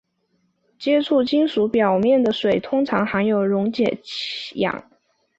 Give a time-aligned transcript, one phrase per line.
[0.79, 3.99] 接触金属表面的水通常含有溶解
[4.55, 4.83] 氧。